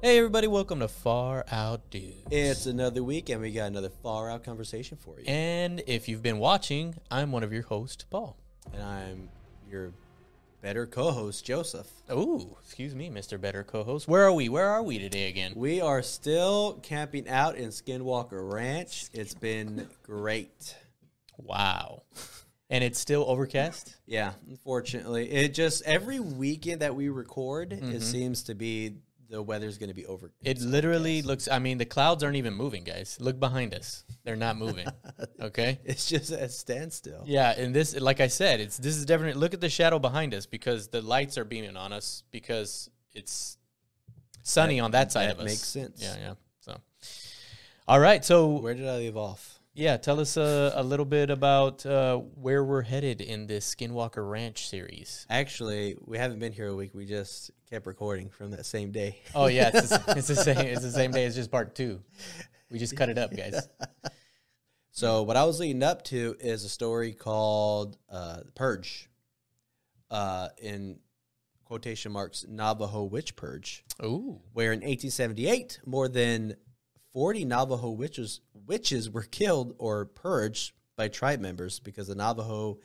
[0.00, 2.22] Hey, everybody, welcome to Far Out Dudes.
[2.30, 5.24] It's another week, and we got another far out conversation for you.
[5.26, 8.36] And if you've been watching, I'm one of your hosts, Paul.
[8.72, 9.28] And I'm
[9.68, 9.92] your
[10.62, 11.88] better co host, Joseph.
[12.08, 13.40] Oh, excuse me, Mr.
[13.40, 14.06] Better co host.
[14.06, 14.48] Where are we?
[14.48, 15.52] Where are we today again?
[15.56, 19.06] We are still camping out in Skinwalker Ranch.
[19.12, 20.76] It's been great.
[21.38, 22.02] Wow.
[22.70, 23.96] And it's still overcast?
[24.06, 25.28] Yeah, unfortunately.
[25.30, 27.92] It just, every weekend that we record, Mm-hmm.
[27.92, 28.96] it seems to be
[29.30, 30.30] the weather's going to be over.
[30.42, 33.18] It literally looks, I mean, the clouds aren't even moving, guys.
[33.20, 34.04] Look behind us.
[34.24, 34.86] They're not moving.
[35.40, 35.78] Okay?
[35.84, 37.22] It's just at a standstill.
[37.26, 40.34] Yeah, and this, like I said, it's this is definitely look at the shadow behind
[40.34, 43.56] us because the lights are beaming on us because it's
[44.42, 45.44] sunny That- on that side that of us.
[45.46, 46.02] makes sense.
[46.02, 46.34] Yeah, yeah.
[46.60, 46.80] So,
[47.86, 49.47] all right, so Where did I leave off?
[49.78, 54.28] Yeah, tell us uh, a little bit about uh, where we're headed in this Skinwalker
[54.28, 55.24] Ranch series.
[55.30, 56.94] Actually, we haven't been here a week.
[56.94, 59.20] We just kept recording from that same day.
[59.36, 60.58] Oh yeah, it's the, it's the same.
[60.58, 61.24] It's the same day.
[61.24, 62.02] It's just part two.
[62.72, 63.68] We just cut it up, guys.
[64.90, 69.08] So what I was leading up to is a story called uh, "Purge,"
[70.10, 70.98] uh, in
[71.62, 76.56] quotation marks Navajo witch purge, Ooh, where in 1878 more than
[77.12, 82.78] 40 Navajo witches witches were killed or purged by tribe members because the Navajo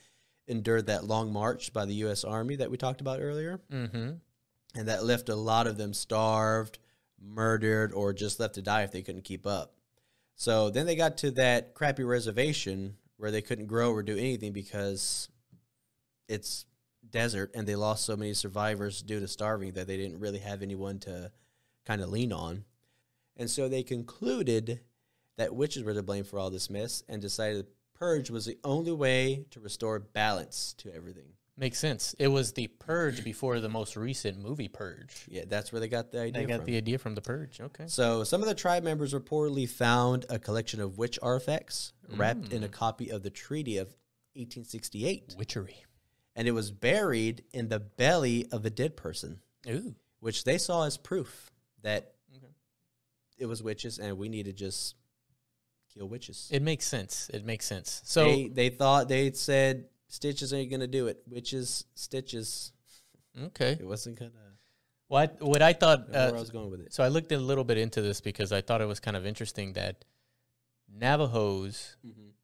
[0.47, 2.23] endured that long march by the U.S.
[2.23, 4.11] Army that we talked about earlier, mm-hmm.
[4.75, 6.79] and that left a lot of them starved,
[7.21, 9.73] murdered, or just left to die if they couldn't keep up.
[10.35, 14.51] So then they got to that crappy reservation where they couldn't grow or do anything
[14.51, 15.29] because
[16.27, 16.65] it's
[17.09, 20.61] desert and they lost so many survivors due to starving that they didn't really have
[20.61, 21.31] anyone to
[21.85, 22.65] kind of lean on.
[23.35, 24.81] And so they concluded
[25.37, 28.57] that witches were to blame for all this mess and decided the purge was the
[28.63, 31.33] only way to restore balance to everything.
[31.55, 32.15] Makes sense.
[32.17, 35.25] It was the Purge before the most recent movie Purge.
[35.27, 36.65] Yeah, that's where they got the idea They got from.
[36.65, 37.61] the idea from the Purge.
[37.61, 37.83] Okay.
[37.85, 42.63] So, some of the tribe members reportedly found a collection of witch artifacts wrapped in
[42.63, 42.71] a mm.
[42.71, 43.87] copy of the Treaty of
[44.33, 45.85] 1868, Witchery.
[46.35, 49.39] and it was buried in the belly of a dead person,
[49.69, 49.93] Ooh.
[50.21, 51.51] which they saw as proof
[51.83, 52.12] that.
[53.37, 54.95] It was witches, and we need to just
[55.93, 56.49] kill witches.
[56.51, 57.29] It makes sense.
[57.33, 58.01] It makes sense.
[58.05, 61.21] So they they thought they said stitches ain't gonna do it.
[61.27, 62.71] Witches, stitches.
[63.47, 63.77] okay.
[63.79, 64.31] It wasn't gonna.
[65.07, 66.09] What what I thought.
[66.09, 66.93] know where I Uh, was going with it.
[66.93, 69.25] so I looked a little bit into this because I thought it was kind of
[69.25, 70.05] interesting that
[70.89, 71.97] Navajos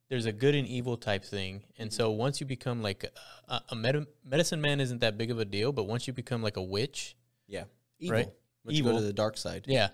[0.08, 1.62] there's a good and evil type thing.
[1.78, 3.04] And so once you become like
[3.48, 6.42] a, a, medi- medicine man isn't that big of a deal, but once you become
[6.42, 7.14] like a witch,
[7.46, 7.64] Yeah,
[8.00, 8.16] evil.
[8.16, 8.28] Right.
[8.64, 9.00] Once you go Evil.
[9.02, 9.64] to the dark side.
[9.68, 9.90] yeah,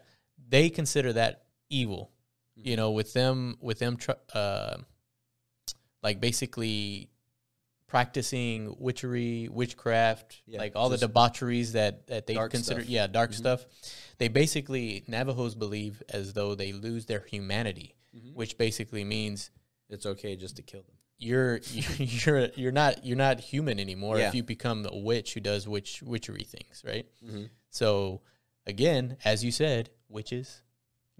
[0.48, 2.10] they consider that evil.
[2.58, 2.68] Mm-hmm.
[2.68, 4.78] You know, with them, with them, tr- uh,
[6.02, 7.10] like basically
[7.86, 12.90] practicing witchery, witchcraft, Yeah, like all the debaucheries that that they consider, stuff.
[12.90, 13.34] yeah, dark Mhm.
[13.34, 13.66] stuff.
[14.18, 18.34] They basically Navajos believe as though they lose their humanity, Mhm.
[18.34, 19.50] which basically means
[19.88, 20.96] It's okay just to kill them.
[21.18, 21.58] you're
[21.98, 24.28] you're you're not you're not human anymore Yeah.
[24.28, 27.06] if you become a witch who does witch witchery things, right?
[27.24, 27.44] Mm-hmm.
[27.70, 28.22] So
[28.66, 30.62] again, as you said, witches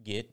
[0.03, 0.31] get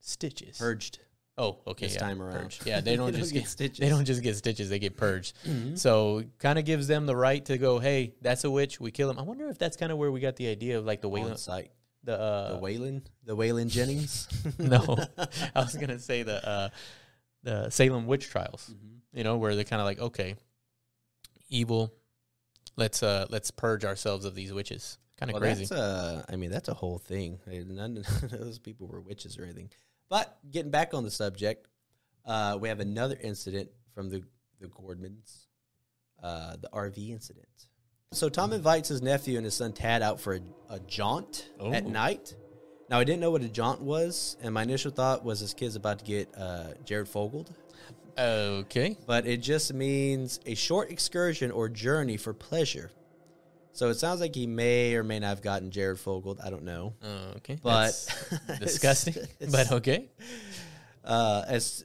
[0.00, 0.58] stitches.
[0.58, 0.98] Purged.
[1.38, 1.86] Oh, okay.
[1.86, 2.44] this yeah, time around.
[2.44, 2.66] purged.
[2.66, 3.78] Yeah, they don't They just don't get, get stitches.
[3.78, 5.36] They don't just get stitches; they get purged.
[5.46, 5.78] Mhm.
[5.78, 8.80] So kind of gives them the right to go, "Hey, that's a witch.
[8.80, 10.86] We kill them." I wonder if that's kind of where we got the idea of
[10.86, 11.72] like the Wayland, site.
[12.04, 14.28] the uh, The Waylon, the Waylon Jennings.
[14.58, 14.96] no,
[15.54, 16.68] I was gonna say the uh,
[17.42, 18.70] the Salem witch trials.
[18.72, 19.00] Mhm.
[19.12, 20.36] you know, where they're kind of like, okay,
[21.50, 21.92] evil,
[22.76, 24.96] let's uh let's purge ourselves of these witches.
[25.18, 25.64] Kind of Well, crazy.
[25.66, 27.38] that's uh, I mean, that's a whole thing.
[27.46, 29.70] None, of those people were witches or anything.
[30.08, 31.66] But getting back on the subject,
[32.24, 34.22] uh, we have another incident from the
[34.60, 35.46] the Gormans,
[36.22, 37.46] uh, the RV incident.
[38.12, 40.40] So Tom invites his nephew and his son Tad out for a,
[40.70, 41.88] a jaunt at Oh.
[41.88, 42.34] night.
[42.88, 45.76] Now I didn't know what a jaunt was, and my initial thought was this kid's
[45.76, 47.52] about to get uh, Jared Fogled.
[48.18, 48.96] Okay.
[49.06, 52.90] but it just means a short excursion or journey for pleasure.
[53.76, 56.40] So it sounds like he may or may not have gotten Jared Fogled.
[56.42, 56.94] I don't know.
[57.02, 57.58] Uh, okay.
[57.62, 57.90] But
[58.58, 59.14] disgusting.
[59.16, 60.08] it's- but okay.
[61.04, 61.84] Uh, as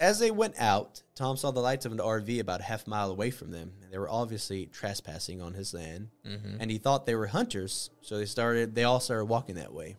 [0.00, 3.10] as they went out, Tom saw the lights of an RV about a half mile
[3.12, 3.72] away from them.
[3.92, 7.90] They were obviously trespassing on his land, hmm and he thought they were hunters.
[8.02, 8.74] So they started.
[8.74, 9.96] They all started walking that way.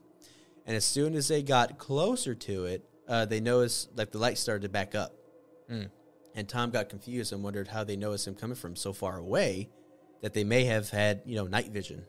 [0.68, 4.42] And as soon as they got closer to it, uh, they noticed like the lights
[4.42, 5.14] started to back up.
[5.72, 5.90] Mm.
[6.36, 9.70] And Tom got confused and wondered how they noticed him coming from so far away
[10.26, 12.04] that they may have had, you know, night vision.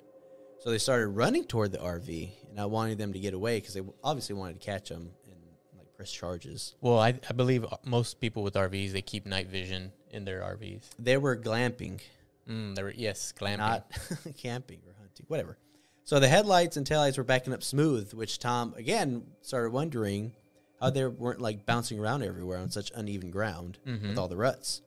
[0.61, 3.75] So they started running toward the RV and I wanted them to get away because
[3.75, 5.37] they obviously wanted to catch them and
[5.77, 6.75] like press charges.
[6.81, 10.85] Well, I, I believe most people with RVs they keep night vision in their RVs.
[10.99, 12.01] They were glamping,
[12.49, 13.59] Mm, they were yes, glamping.
[13.59, 13.91] not
[14.39, 15.59] camping or hunting, whatever.
[16.05, 20.33] So the headlights and taillights were backing up smooth, which Tom again started wondering
[20.81, 24.09] how they weren't like bouncing around everywhere on such uneven ground Mm-hmm.
[24.09, 24.81] with all the ruts.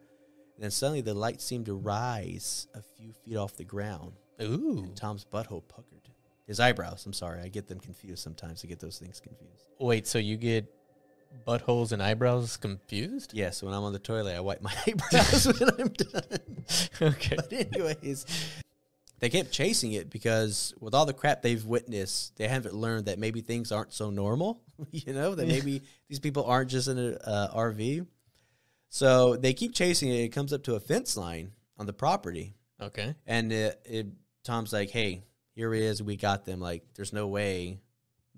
[0.59, 4.11] And then suddenly the light seemed to rise a few feet off the ground.
[4.41, 4.91] Ooh.
[4.94, 6.09] Tom's butthole puckered.
[6.47, 7.06] His eyebrows.
[7.06, 8.65] I'm sorry, I get them confused sometimes.
[8.65, 9.69] I get those things confused.
[9.79, 10.69] Wait, so you get
[11.47, 13.31] buttholes and eyebrows confused?
[13.33, 16.39] Yes, when I'm on the toilet, I wipe my eyebrows when I'm done.
[17.13, 17.38] okay.
[17.38, 18.25] But anyways,
[19.19, 23.17] they kept chasing it because with all the crap they've witnessed, they haven't learned that
[23.17, 24.61] maybe things aren't so normal.
[24.91, 28.06] you know that maybe these people aren't just in an uh, RV.
[28.89, 30.21] So they keep chasing it.
[30.24, 33.15] It comes up to a fence line on the property, Okay.
[33.27, 34.07] and it, it
[34.44, 36.01] Tom's like, "Hey, here it is.
[36.01, 36.59] We got them.
[36.59, 37.80] Like, there's no way,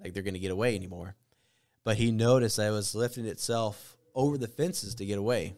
[0.04, 1.16] like they're gonna get away anymore."
[1.84, 5.56] But he noticed that it was lifting itself over the fences to get away.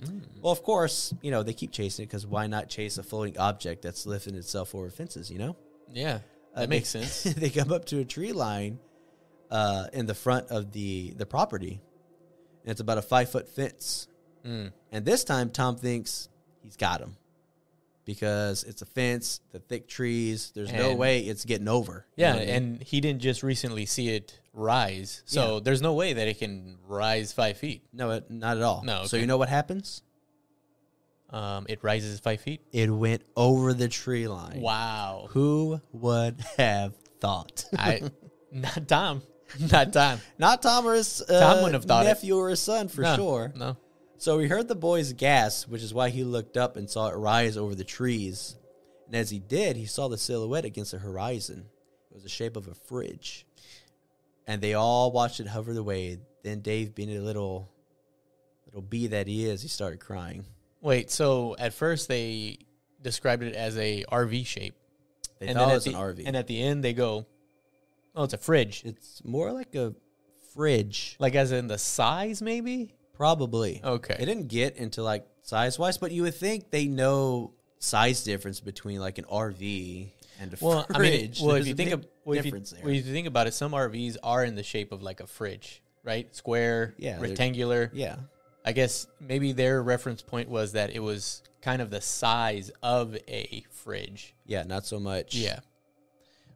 [0.00, 0.22] Mm.
[0.42, 3.38] Well, of course, you know, they keep chasing it because why not chase a floating
[3.38, 5.56] object that's lifting itself over fences, you know?
[5.90, 6.20] Yeah.
[6.54, 7.34] Uh, That makes they- sense.
[7.34, 8.78] they come up to a tree line
[9.50, 11.80] uh, in the front of the, the property,
[12.62, 14.06] and it's about a five foot fence.
[14.46, 14.72] Mm.
[14.92, 16.28] And this time, Tom thinks
[16.62, 17.16] he's got him
[18.04, 20.52] because it's a fence, the thick trees.
[20.54, 22.06] There's no way it's getting over.
[22.16, 22.54] You Yeah, know I mean?
[22.54, 25.22] and he didn't just recently see it rise.
[25.26, 25.60] So Yeah.
[25.64, 27.82] there's no way that it can rise five feet.
[27.92, 28.82] no, it, not at all.
[28.84, 30.02] No, So you know what happens?
[31.30, 32.60] Um, it rises five feet.
[32.72, 34.60] It went over the tree line.
[34.60, 35.26] Wow.
[35.30, 37.64] Who would have thought?
[37.76, 38.02] I
[38.52, 39.22] not Tom.
[39.70, 40.20] Not Tom.
[40.38, 42.08] Not Tom or his uh, Tom wouldn't have thought it.
[42.08, 43.52] nephew or his son for No, sure.
[43.54, 43.76] No.
[44.18, 47.16] So he heard the boy's gasp, which is why he looked up and saw it
[47.16, 48.56] rise over the trees.
[49.06, 51.66] And as he did, he saw the silhouette against the horizon.
[52.10, 53.46] It was the shape of a fridge.
[54.46, 56.18] And they all watched it hover away.
[56.42, 57.70] Then Dave, being a little
[58.66, 60.44] little bee that he is, he started crying.
[60.80, 62.58] Wait, so at first they
[63.02, 64.74] described it as a RV shape.
[65.38, 66.22] They and thought it was the, an RV.
[66.26, 67.26] And at the end they go,
[68.14, 68.82] Oh, it's a fridge.
[68.84, 69.94] it's more like a
[70.54, 72.94] fridge, Like as in the size maybe?
[73.16, 73.80] Probably.
[73.82, 74.16] Okay.
[74.18, 78.60] It didn't get into like size wise, but you would think they know size difference
[78.60, 80.08] between like an RV
[80.40, 82.60] and a Well, I mean, well, if you think of well, if you, there.
[82.82, 85.26] well, if you think about it, some RVs are in the shape of like a
[85.26, 86.34] fridge, right?
[86.34, 87.90] Square, Yeah, rectangular.
[87.94, 88.16] yeah,
[88.64, 93.16] I guess maybe their reference point was that it was kind of the size of
[93.28, 94.34] a fridge.
[94.44, 95.34] yeah, not so much.
[95.34, 95.60] Yeah.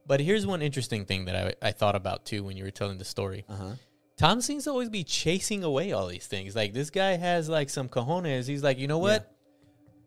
[0.07, 2.99] But here's one interesting thing that I, I thought about too when you were telling
[2.99, 3.45] the story.
[3.49, 3.73] Uh huh.
[4.21, 6.55] Tom seems to always be chasing away all these things.
[6.55, 8.47] Like this guy has like some cojones.
[8.47, 9.33] He's like, you know what?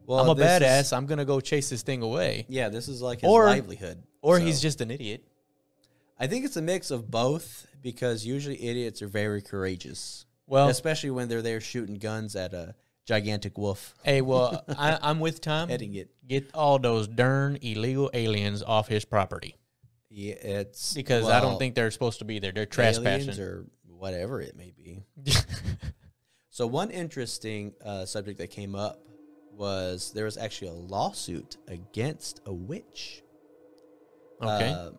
[0.06, 0.80] Well, I'm a this badass.
[0.82, 2.46] is- I'm gonna go chase this thing away.
[2.48, 4.04] yeah, this is like his Or- livelihood.
[4.22, 5.24] Or So, he's just an idiot.
[6.20, 11.10] I think it's a mix of both because usually idiots are very courageous, Well, especially
[11.10, 12.76] when they're there shooting guns at a
[13.06, 15.70] gigantic wolf hey, well, I, I'm with Tom.
[15.70, 16.12] heading it.
[16.28, 19.56] Get all those darn illegal aliens off his property
[20.10, 22.52] Yeah, it's because I don't think they're supposed to be there.
[22.54, 23.40] They're aliens trespassing.
[23.44, 23.66] or
[24.04, 25.06] whatever it may be.
[26.50, 29.00] So one interesting uh, subject that came up
[29.58, 33.24] was there was actually a lawsuit against a witch.
[34.40, 34.70] okay.
[34.70, 34.92] Uh,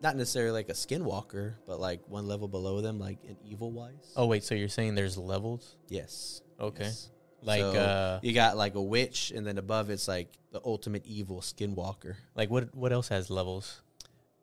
[0.00, 4.12] not necessarily like a skinwalker, but like one level below them, like an evil wise.
[4.14, 5.74] oh wait, so you're saying there's levels?
[5.88, 6.40] yes.
[6.60, 6.84] Okay.
[6.84, 7.10] yes.
[7.42, 11.04] Like So, uh, you got like a witch, and then above it's like the ultimate
[11.04, 12.14] evil skinwalker.
[12.36, 12.72] like what?
[12.76, 13.82] What else has levels?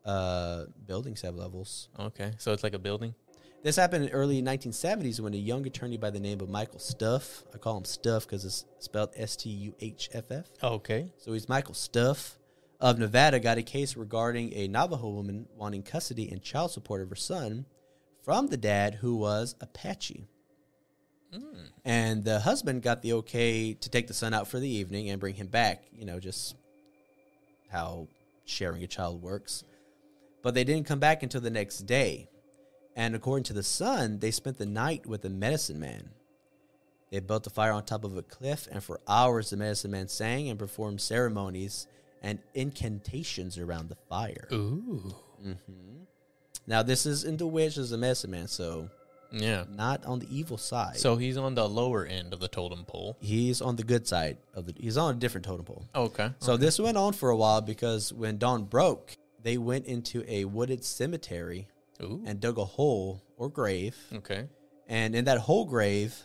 [0.04, 1.88] Uh, buildings have levels.
[1.98, 3.14] Okay, so it's like a building.
[3.62, 7.44] This happened in early 1970s when a young attorney by the name of Michael Stuff,
[7.54, 10.46] I call him Stuff because it's spelled S T U H F F.
[10.62, 11.12] Okay.
[11.18, 12.38] So he's Michael Stuff
[12.80, 17.08] of Nevada got a case regarding a Navajo woman wanting custody and child support of
[17.10, 17.64] her son
[18.24, 20.26] from the dad who was Apache.
[21.32, 21.68] Mm.
[21.84, 25.20] And the husband got the okay to take the son out for the evening and
[25.20, 26.56] bring him back, you know, just
[27.70, 28.08] how
[28.44, 29.62] sharing a child works.
[30.42, 32.28] But they didn't come back until the next day.
[32.96, 36.10] And according to the son, they spent the night with the medicine man.
[37.10, 40.08] They built a fire on top of a cliff, and for hours the medicine man
[40.08, 41.86] sang and performed ceremonies
[42.22, 44.48] and incantations around the fire.
[44.52, 45.14] Ooh.
[45.42, 45.52] hmm
[46.66, 48.88] Now, this is in the witch as a medicine man, so
[49.32, 49.64] Yeah.
[49.70, 50.96] not on the evil side.
[50.98, 53.16] So he's on the lower end of the totem pole.
[53.20, 54.74] he's on the good side of the.
[54.78, 55.84] He's on a different totem pole.
[55.94, 56.30] Okay.
[56.40, 60.44] So this went on for a while because when dawn broke, they went into a
[60.44, 61.68] wooded cemetery
[62.02, 62.22] Ooh.
[62.26, 63.96] and dug a hole or grave.
[64.14, 64.48] okay.
[64.88, 66.16] And in that whole grave,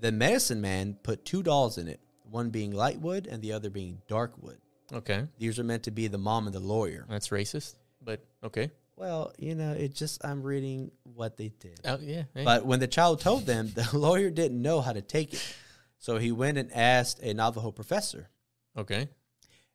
[0.00, 3.70] the medicine man put two dolls in it, one being light wood and the other
[3.70, 4.58] being dark wood.
[4.92, 5.26] Okay.
[5.38, 7.06] These are meant to be the mom and the lawyer.
[7.08, 8.70] That's racist, but okay.
[8.96, 11.80] Well, you know, it just I'm reading what they did.
[11.84, 12.24] Oh yeah.
[12.34, 12.44] hey.
[12.44, 15.56] But when the child told them, the lawyer didn't know how to take it.
[15.98, 18.28] So he went and asked a Navajo professor.
[18.76, 19.08] okay.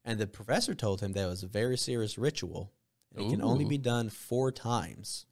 [0.10, 2.72] And the professor told him that it was a very serious ritual.
[3.16, 5.26] And it can only be done four times.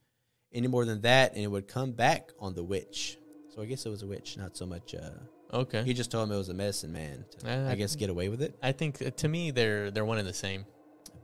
[0.53, 3.17] Any more than that, and it would come back on the witch.
[3.53, 4.93] So I guess it was a witch, not so much.
[4.95, 5.09] Uh,
[5.53, 5.83] Okay.
[5.83, 7.25] he just told him it was a medicine man.
[7.39, 10.05] To, Uh, I guess get away with it, I think uh, to me they're they're
[10.05, 10.65] one and the same.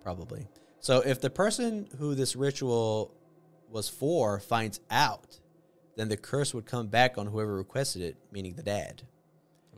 [0.02, 0.48] probably.
[0.80, 3.14] So if the person who this ritual
[3.70, 5.40] was for finds out,
[5.96, 9.04] then the curse would come back on whoever requested it, meaning the dad.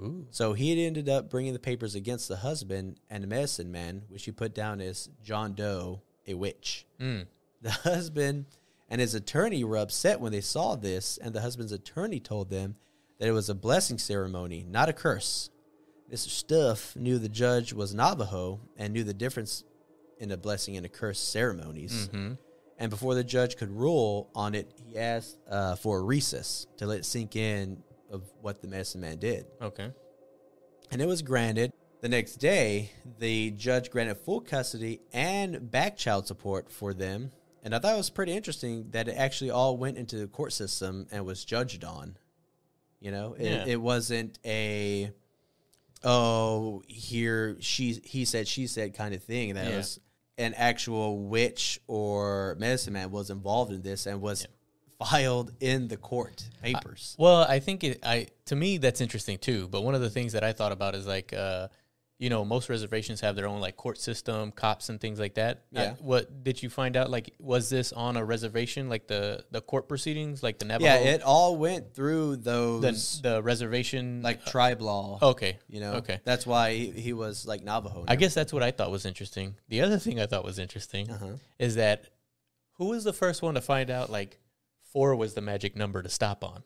[0.02, 0.28] Ooh.
[0.32, 4.04] So he had ended up bringing the papers against the husband and the medicine man,
[4.10, 6.86] which he put down as John Doe, a witch.
[7.00, 7.28] Mm.
[7.62, 8.46] The husband
[8.90, 12.76] and his attorney were upset when they saw this, and the husband's attorney told them
[13.20, 15.50] that it was a blessing ceremony, not a curse.
[16.12, 16.30] Mr.
[16.30, 19.64] Stuff knew the judge was Navajo and knew the difference
[20.20, 22.10] in a blessing and a curse ceremonies.
[22.12, 22.34] hmm
[22.78, 26.86] And before the judge could rule on it, he asked uh, for a recess to
[26.86, 27.82] let it sink in
[28.16, 29.92] of what the medicine man did Okay.
[30.92, 31.72] and it was granted.
[32.02, 37.32] The next day, the judge granted full custody and back child support for them.
[37.64, 40.54] And I thought it was pretty interesting that it actually all went into the court
[40.54, 42.16] system and was judged on.
[43.00, 43.66] You know, it, Yeah.
[43.66, 45.12] it wasn't a
[46.04, 49.56] oh here she he said she said kind of thing.
[49.56, 49.78] That Yeah.
[49.78, 50.00] was
[50.38, 54.46] an actual witch or medicine man was involved in this and was
[55.04, 57.16] filed in the court papers.
[57.18, 59.68] Well, I think it, I to me that's interesting too.
[59.68, 61.68] But one of the things that I thought about is like, uh,
[62.18, 65.58] you know, most reservations have their own like court system, cops and things like that.
[65.76, 65.94] Uh, Yeah.
[66.00, 67.10] what did you find out?
[67.12, 70.86] Like, was this on a reservation, like the the court proceedings, like the Navajo?
[70.86, 75.20] yeah, it all went through the those the reservation like tribe law.
[75.22, 75.60] Okay.
[75.68, 76.22] You know, Okay.
[76.24, 78.06] That's why he, he was like Navajo.
[78.08, 79.56] I guess that's what I thought was interesting.
[79.68, 81.34] The other thing I thought was interesting Uh-huh.
[81.60, 82.06] is that
[82.78, 84.40] who was the first one to find out like
[84.96, 86.64] four was the magic number to stop on?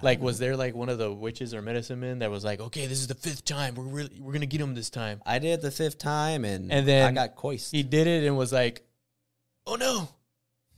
[0.00, 2.86] Like, was there like one of the witches or medicine men that was like, okay,
[2.86, 3.74] this is the fifth time.
[3.74, 5.20] We're really we're gonna get him this time.
[5.26, 7.72] I did it the fifth time, and And then I got coist.
[7.72, 8.86] He did it and was like,
[9.66, 10.08] oh no,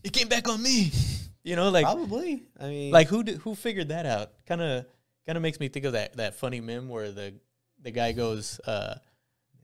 [0.02, 0.90] it came back on me.
[1.45, 2.42] You know, like Probably.
[2.61, 4.33] I mean, like who did, who figured that out?
[4.45, 4.85] Kind of
[5.25, 7.33] kind of makes me think of that that funny meme where the
[7.80, 8.97] the guy goes, uh,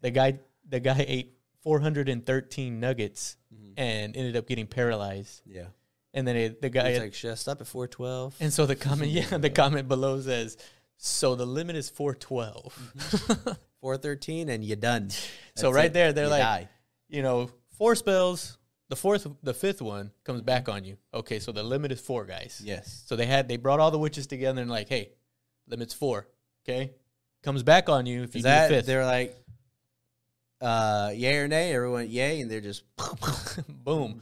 [0.01, 3.37] the guy the guy ate 413 nuggets
[3.77, 5.67] and ended up getting paralyzed, yeah.
[6.15, 8.35] And then it, the guy It's like, should I stop at four twelve?
[8.41, 10.57] and so the comment yeah the comment below says,
[10.97, 12.93] so the limit is 412.
[12.97, 13.53] Mm-hmm.
[13.81, 15.11] Four thirteen, and you're done.
[15.57, 15.93] so right it.
[15.93, 16.69] there they're You like, die.
[17.11, 18.57] you know, four spells.
[18.89, 20.97] The fourth, the fifth one comes back on you.
[21.13, 22.63] Okay, so the limit is four guys.
[22.65, 23.03] yes.
[23.07, 25.11] So they had they brought all the witches together and like, hey,
[25.69, 26.29] limit's four.
[26.67, 26.93] Okay,
[27.43, 28.87] comes back on you if you Is do that the fifth.
[28.87, 29.37] they're like,
[30.65, 31.73] uh, yay or nay?
[31.75, 32.83] Everyone, yay, and they're just
[33.85, 34.21] Boom.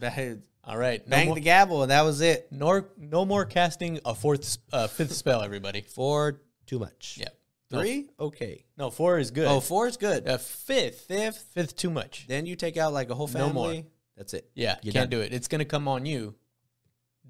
[0.65, 1.05] All right.
[1.07, 2.47] No bang more, the gavel, and that was it.
[2.51, 5.41] nor, no more casting a fourth, uh, fifth spell.
[5.41, 5.81] Everybody.
[5.81, 7.17] Four, too much.
[7.19, 7.29] Yeah.
[7.69, 8.65] Three, okay.
[8.77, 9.47] No, four is good.
[9.47, 10.27] Oh, four is good.
[10.27, 12.25] Uh, fifth, Fifth, fifth too much.
[12.27, 13.47] then you take out like a whole family.
[13.47, 13.83] No more.
[14.15, 14.47] That's it.
[14.53, 15.19] Yeah, You're can't done.
[15.19, 15.33] do it.
[15.33, 16.35] It's gonna come on you.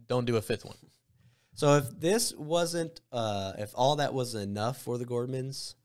[0.08, 0.76] Don't do a fifth one.
[1.54, 5.76] So if this wasn't, uh, if all that wasn't enough for the Gormans,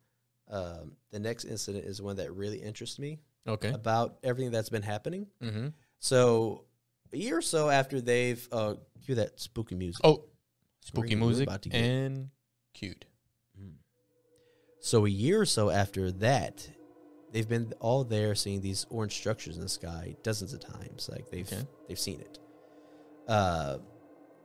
[0.51, 3.71] um, the next incident is one that really interests me Okay.
[3.71, 5.27] about everything that's been happening.
[5.43, 5.69] Mm-hmm.
[6.01, 6.65] So
[7.13, 8.75] a year or so after they've uh,
[9.05, 10.01] cue that spooky music.
[10.05, 10.25] Oh,
[10.81, 12.31] spooky We're- music about to get- and
[12.75, 13.05] cute.
[14.81, 16.69] So a year or so after that,
[17.33, 21.09] they've been all there seeing these orange structures in the sky dozens of times.
[21.13, 21.67] Like they've Okay.
[21.89, 22.39] they've seen it.
[23.27, 23.79] Uh,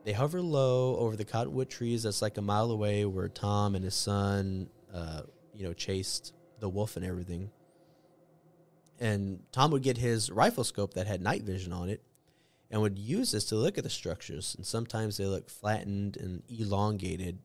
[0.04, 3.84] they hover low over the cottonwood trees that's like a mile away, where Tom and
[3.84, 5.22] his son, uh,
[5.54, 7.50] you know, chased the wolf and everything.
[9.00, 12.02] And Tom would get his rifle scope that had night vision on it,
[12.70, 14.54] and would use this to look at the structures.
[14.56, 17.38] And sometimes they look flattened and elongated,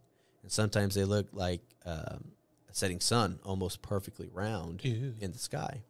[0.43, 2.31] and sometimes they look like um,
[2.69, 5.15] a setting sun, almost perfectly round Ew.
[5.19, 5.81] in the sky.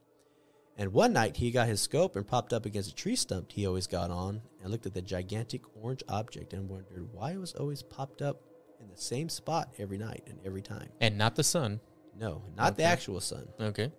[0.77, 3.67] And one night he got his scope and popped up against a tree stump he
[3.67, 7.53] always got on and looked at the gigantic orange object and wondered why it was
[7.53, 8.41] always popped up
[8.79, 10.87] in the same spot every night and every time.
[11.01, 11.81] And not the sun.
[12.19, 13.47] No, not the actual sun.
[13.59, 13.91] Okay.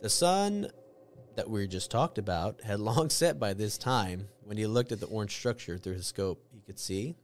[0.00, 0.68] The sun
[1.36, 4.28] that we just talked about had long set by this time.
[4.44, 7.14] When he looked at the orange structure through his scope, he could see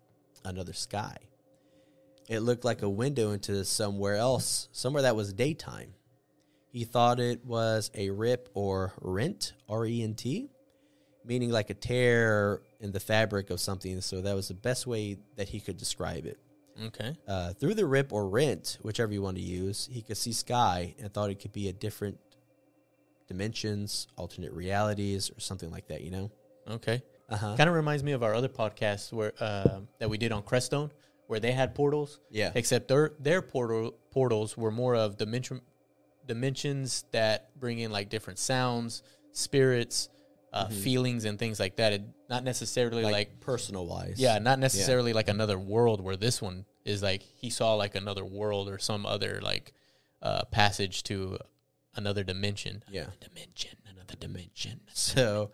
[0.45, 1.17] another sky.
[2.29, 5.95] It looked like a window into somewhere else, somewhere that was daytime.
[6.71, 10.51] He thought it was a rip or rent, R E N T,
[11.25, 14.01] meaning like a tear in the fabric of something.
[14.03, 16.39] So that was the best way that he could describe it.
[16.87, 17.17] Okay.
[17.27, 20.95] Uh, through the rip or rent, whichever you want to use, he could see sky
[20.99, 22.19] and thought it could be a different
[23.27, 26.03] dimensions, alternate realities, or something like that.
[26.03, 26.31] You know?
[26.71, 27.03] Okay.
[27.29, 27.55] Uh huh.
[27.57, 30.91] Kind of reminds me of our other podcast where uh, that we did on Crestone,
[31.27, 32.21] where they had portals.
[32.31, 32.53] Yeah.
[32.55, 35.61] Except their their portal portals were more of dimension
[36.27, 40.09] dimensions that bring in like different sounds, spirits,
[40.53, 41.93] uh, feelings, and things like that.
[41.93, 44.17] It not necessarily like, like personal wise.
[44.19, 48.25] yeah, not necessarily like another world where this one is like he saw like another
[48.25, 49.73] world or some other like
[50.23, 51.39] uh, passage to
[51.95, 52.83] another dimension.
[52.91, 53.03] Yeah.
[53.03, 54.81] Another dimension, another dimension.
[54.95, 55.51] So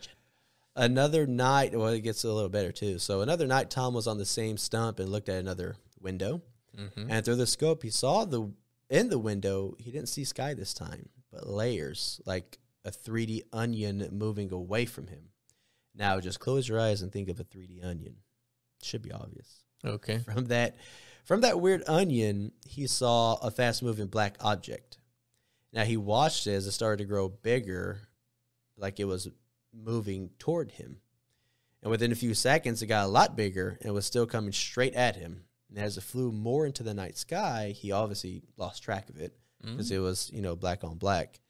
[0.77, 2.99] another night, well, it gets a little better too.
[2.99, 6.43] So another night, Tom was on the same stump and looked at another window.
[6.77, 7.07] Mhm.
[7.09, 8.51] And through the scope, he saw the
[8.91, 9.75] in the window.
[9.79, 15.07] He didn't see sky this time, but layers like a 3D onion moving away from
[15.07, 15.31] him.
[15.95, 18.17] Now, just close your eyes and think of a 3D onion.
[18.83, 19.64] Should be obvious.
[19.85, 20.19] Okay.
[20.19, 20.76] From that,
[21.25, 24.99] from that weird onion, he saw a fast-moving black object.
[25.73, 28.00] Now he watched it as it started to grow bigger,
[28.76, 29.29] like it was
[29.73, 30.99] moving toward him.
[31.83, 34.95] And within a few seconds, it got a lot bigger and was still coming straight
[34.95, 35.45] at him.
[35.69, 39.37] And as it flew more into the night sky, he obviously lost track of it
[39.62, 39.73] mm-hmm.
[39.73, 41.41] because it was, you know, black on black.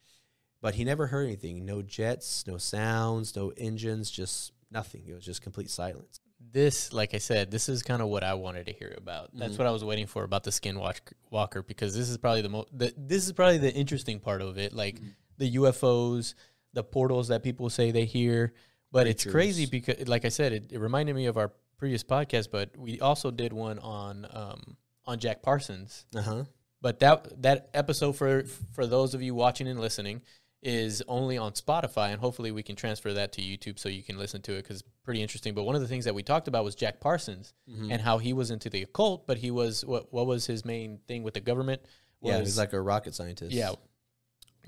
[0.64, 1.66] But he never heard anything.
[1.66, 5.02] No jets, no sounds, no engines, just nothing.
[5.06, 6.20] It was just complete silence.
[6.40, 9.28] this, like I said, this is kind of what I wanted to hear about.
[9.28, 9.40] Mm-hmm.
[9.40, 12.68] That's what I was waiting for about the Skinwalker because this is probably the most.
[12.72, 15.08] The, this is probably the interesting part of it, like Mm-hmm.
[15.36, 16.34] the UFOs,
[16.72, 18.54] the portals that people say they hear.
[18.90, 22.48] But it's crazy because, like I said, it, it reminded me of our previous podcast.
[22.50, 26.06] But we also did one on um, on Jack Parsons.
[26.16, 26.44] Uh huh.
[26.80, 30.22] But that that episode for for those of you watching and listening
[30.64, 34.16] is only on Spotify, and hopefully we can transfer that to YouTube so you can
[34.18, 35.52] listen to it because it's pretty interesting.
[35.54, 37.92] But one of the things that we talked about was Jack Parsons Mm-hmm.
[37.92, 40.98] and how he was into the occult, but he was what what was his main
[41.06, 41.82] thing with the government?
[42.22, 43.52] Yeah, he's like a rocket scientist.
[43.52, 43.72] yeah,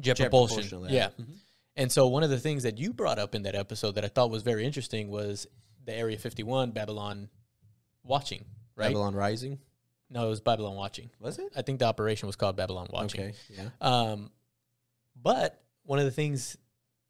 [0.00, 0.68] jet, Jet propulsion.
[0.68, 0.94] propulsion.
[0.94, 1.36] Yeah, Mhm.
[1.76, 4.08] and so one of the things that you brought up in that episode that I
[4.08, 5.46] thought was very interesting was
[5.84, 7.30] the Area Fifty One Babylon
[8.04, 8.44] watching.
[8.76, 8.88] Right?
[8.88, 9.58] Babylon Rising.
[10.10, 11.08] No, it was Babylon watching.
[11.20, 11.50] Was it?
[11.56, 13.20] I think the operation was called Babylon watching.
[13.22, 13.34] Okay.
[13.50, 13.70] Yeah.
[13.80, 14.30] Um,
[15.20, 16.56] but one of the things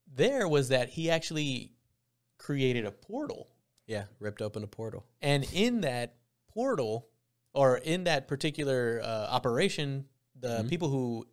[0.06, 1.72] there was that he actually
[2.38, 3.48] created a portal.
[3.86, 4.04] Yeah.
[4.20, 5.04] Ripped open a portal.
[5.20, 6.14] And in that
[6.52, 7.08] portal,
[7.54, 10.06] or in that particular uh, operation,
[10.38, 10.68] the Mhm.
[10.68, 11.26] people who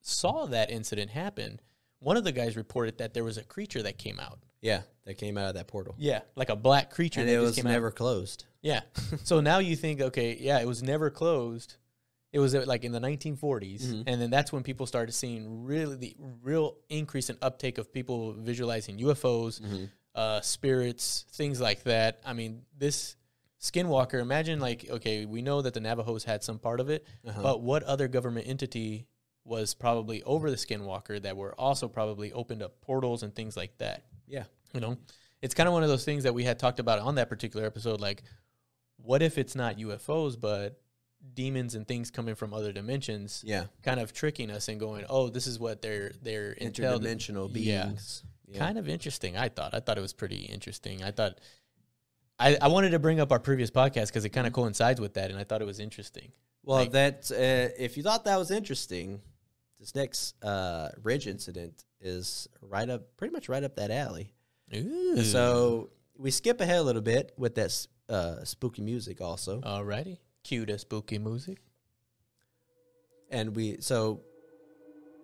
[0.00, 1.60] saw that incident happen,
[1.98, 4.38] one of the guys reported that there was a creature that came out.
[4.60, 7.20] Yeah, that came out of that portal, Yeah, like a black creature.
[7.20, 7.70] and that it was came out.
[7.72, 8.44] never closed.
[8.62, 8.80] Yeah.
[9.24, 11.76] so now you think, okay, yeah, it was never closed.
[12.32, 14.04] It was uh, like in the 1940s, Mhm.
[14.06, 18.34] and then that's when people started seeing really the real increase in uptake of people
[18.34, 19.60] visualizing UFOs,
[20.14, 22.20] uh, spirits, things like that.
[22.24, 23.16] I mean, this
[23.60, 24.20] Skinwalker.
[24.20, 27.42] Imagine like, okay, we know that the Navajos had some part of it, Uh-huh.
[27.42, 29.06] but what other government entity
[29.44, 33.76] was probably over the Skinwalker that were also probably opened up portals and things like
[33.78, 34.04] that?
[34.28, 34.44] Yeah.
[34.74, 34.96] You know,
[35.42, 37.66] it's kind of one of those things that we had talked about on that particular
[37.66, 38.00] episode.
[38.00, 38.22] Like,
[38.96, 40.80] what if it's not UFOs, but
[41.34, 43.66] demons and things coming from other dimensions, Yeah.
[43.82, 47.84] kind of tricking us and going, "Oh, this is what they're they're Interdimensional Yeah.
[47.86, 48.24] beings.
[48.46, 48.58] Yeah.
[48.58, 49.36] Kind of interesting.
[49.36, 49.74] I thought.
[49.74, 51.02] I thought it was pretty interesting.
[51.02, 51.38] I thought.
[52.40, 55.14] I, I wanted to bring up our previous podcast because it kind of coincides with
[55.14, 56.30] that, and I thought it was interesting.
[56.62, 59.20] Well, Like- that uh, if you thought that was interesting,
[59.80, 64.32] this next uh, ridge incident is right up, pretty much right up that alley.
[64.74, 65.20] Ooh.
[65.24, 70.64] So we skip ahead a little bit with that uh, spooky music also, alrighty, cue
[70.64, 71.58] the spooky music.
[73.30, 74.20] and we so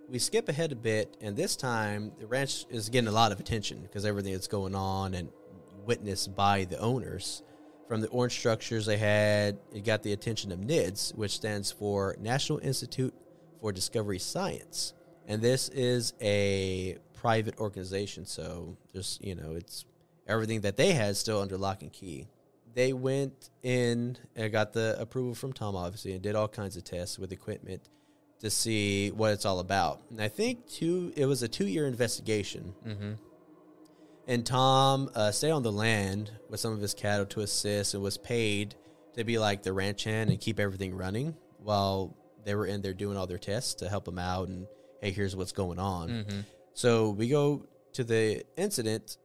[0.06, 3.40] we skip ahead a bit, and this time the ranch is getting a lot of
[3.40, 5.30] attention because everything that's going on and
[5.86, 7.42] witnessed by the owners.
[7.88, 12.16] From the orange structures they had, it got the attention of NIDS, which stands for
[12.18, 13.14] National Institute
[13.60, 14.92] for Discovery Science,
[15.26, 18.26] and this is a private organization.
[18.26, 19.86] So there's you know it's
[20.26, 22.28] everything that they had still under lock and key.
[22.74, 26.84] They went in and got the approval from Tom, obviously, and did all kinds of
[26.84, 27.88] tests with equipment
[28.40, 30.02] to see what it's all about.
[30.10, 32.74] And I think two, it was a two-year investigation.
[32.86, 33.12] Mm-hmm.
[34.26, 38.02] And Tom uh, stayed on the land with some of his cattle to assist, and
[38.02, 38.74] was paid
[39.14, 42.92] to be like the ranch hand and keep everything running while they were in there
[42.94, 44.48] doing all their tests to help them out.
[44.48, 44.66] And
[45.00, 46.08] hey, here's what's going on.
[46.08, 46.40] Mm-hmm.
[46.72, 49.18] So we go to the incident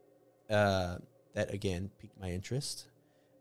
[0.48, 0.98] uh,
[1.34, 2.86] that again piqued my interest.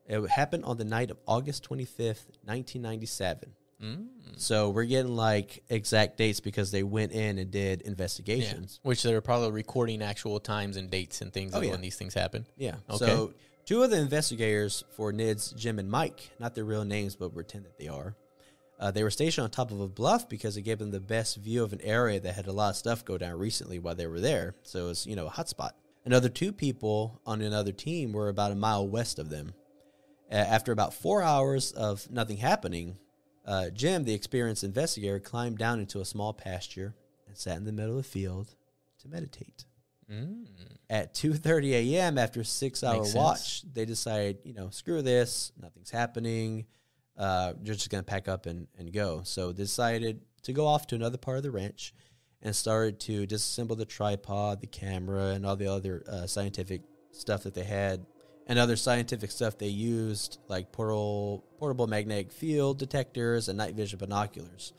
[0.09, 3.53] It happened on the night of August 25th, 1997.
[3.81, 4.07] Mm.
[4.35, 7.87] So we're getting like exact dates because they went in and did Yeah.
[7.91, 8.79] investigations.
[8.83, 11.71] Which they're probably recording actual times and dates and things Oh, yeah.
[11.71, 12.45] when these things happen.
[12.57, 12.75] Yeah.
[12.89, 13.05] Okay.
[13.05, 13.33] So
[13.65, 17.65] two of the investigators for NIDS, Jim and Mike, not their real names, but pretend
[17.65, 18.15] that they are.
[18.79, 21.37] Uh, they were stationed on top of a bluff because it gave them the best
[21.37, 24.07] view of an area that had a lot of stuff go down recently while they
[24.07, 24.55] were there.
[24.63, 25.71] So it was, you know, a hotspot.
[26.05, 29.53] Another two people on another team were about a mile west of them.
[30.31, 32.97] Uh, after about four hours of nothing happening,
[33.45, 36.95] uh, Jim, the experienced investigator, climbed down into a small pasture
[37.27, 38.55] and sat in the middle of the field
[39.01, 39.65] to meditate.
[40.11, 40.45] Mm.
[40.89, 42.17] At 2:30 a.m.
[42.17, 43.15] after a 6-hour Makes sense.
[43.15, 46.65] watch, they decided, you know, screw this, nothing's happening.
[47.17, 49.21] Uh, they're just going to pack up and, and go.
[49.23, 51.93] So they decided to go off to another part of the ranch
[52.41, 57.43] and started to disassemble the tripod, the camera, and all the other uh, scientific stuff
[57.43, 58.05] that they had,
[58.49, 63.99] and other scientific stuff they used, like portable portable magnetic field detectors and night vision
[63.99, 64.73] binoculars.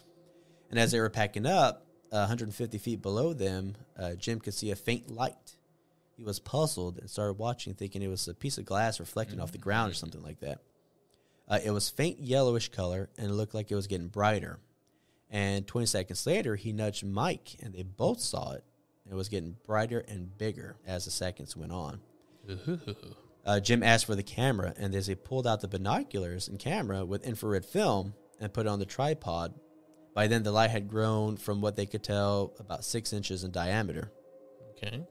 [0.71, 4.73] And as they were packing up, uh, 150 feet below them, uh, Jim could see
[4.73, 5.57] a faint light.
[6.17, 9.53] He was puzzled and started watching, thinking it was a piece of glass reflecting off
[9.53, 10.59] the ground or something like that.
[11.49, 14.59] Uh, it was faint yellowish color and it looked like it was getting brighter.
[15.31, 18.65] And 20 seconds later, he nudged Mike, and they both saw it.
[19.09, 22.01] It was getting brighter and bigger as the seconds went on.
[22.51, 22.81] Ooh.
[23.45, 27.05] Uh, Jim asked for the camera, and as he pulled out the binoculars and camera
[27.05, 29.55] with infrared film and put it on the tripod,
[30.15, 33.51] by then the light had grown from what they could tell about six inches in
[33.51, 34.13] diameter.
[34.73, 35.03] Okay.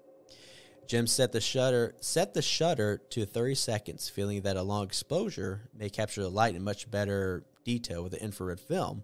[0.87, 5.69] Jim set the shutter set the shutter to 30 seconds, feeling that a long exposure
[5.77, 9.03] may capture the light in much better detail with the infrared film,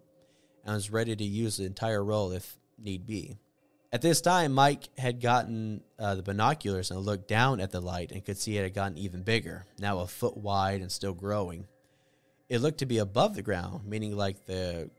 [0.63, 3.37] and was ready to use the entire roll if need be.
[3.95, 8.11] At this time, Mike had gotten uh, the binoculars and looked down at the light
[8.11, 11.65] and could see it had gotten even bigger, now a foot wide and still growing.
[12.49, 14.89] It looked to be above the ground, meaning like the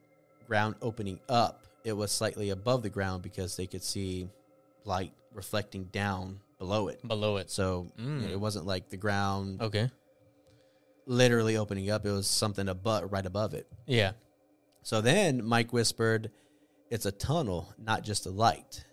[0.46, 1.66] ground opening up.
[1.84, 4.30] It was slightly above the ground because they could see
[4.86, 7.06] light reflecting down below it.
[7.06, 7.50] Below it.
[7.50, 8.32] So you know, Mm.
[8.32, 9.90] it wasn't like the ground Okay.
[11.04, 12.06] literally opening up.
[12.06, 13.66] It was something above, right above it.
[13.84, 14.12] Yeah.
[14.82, 16.30] So then Mike whispered,
[16.88, 18.84] "It's a tunnel, not just a light."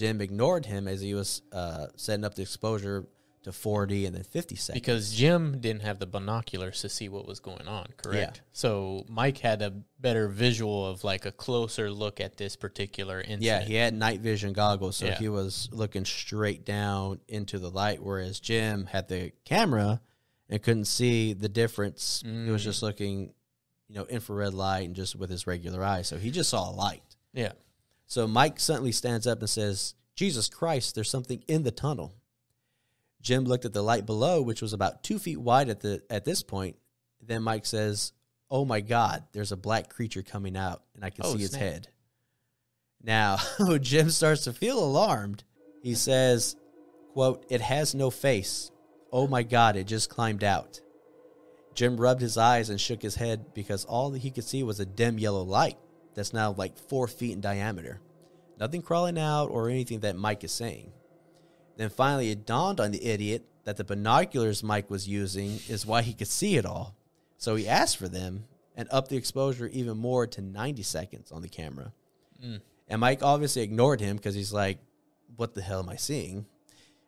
[0.00, 3.06] Jim ignored him as he was uh, setting up the exposure
[3.42, 4.74] to 40 and then 50 seconds.
[4.80, 8.42] Because Jim didn't have the binoculars to see what was going on, correct?
[8.52, 13.42] So Mike had a better visual of like a closer look at this particular incident.
[13.42, 15.18] yeah, he had night vision goggles, so Yeah.
[15.18, 20.00] he was looking straight down into the light, whereas Jim had the camera
[20.50, 22.22] and couldn't see the difference.
[22.24, 22.64] He was Mm.
[22.64, 23.32] just looking,
[23.88, 26.08] you know, infrared light and just with his regular eyes.
[26.08, 27.02] So he just saw a light.
[27.32, 27.52] yeah.
[28.10, 32.12] So Mike suddenly stands up and says, Jesus Christ, there's something in the tunnel.
[33.22, 36.24] Jim looked at the light below, which was about two feet wide at the at
[36.24, 36.74] this point.
[37.24, 38.12] Then Mike says,
[38.50, 41.50] Oh my God, there's a black creature coming out, and I can Oh, see its
[41.52, 41.62] snap.
[41.62, 41.88] head.
[43.00, 43.36] Now
[43.80, 45.44] Jim starts to feel alarmed.
[45.80, 46.56] He says,
[47.12, 48.72] quote, It has no face.
[49.12, 50.80] Oh my God, it just climbed out.
[51.76, 54.80] Jim rubbed his eyes and shook his head because all that he could see was
[54.80, 55.78] a dim yellow light
[56.14, 58.00] that's now like four feet in diameter.
[58.58, 60.92] Nothing crawling out or anything that Mike is saying.
[61.76, 66.02] Then finally, it dawned on the idiot that the binoculars Mike was using is why
[66.02, 66.94] he could see it all.
[67.38, 68.44] So he asked for them
[68.76, 71.92] and upped the exposure even more to 90 seconds on the camera.
[72.44, 72.60] Mm.
[72.88, 74.78] And Mike obviously ignored him because he's like,
[75.36, 76.46] What the hell am I seeing?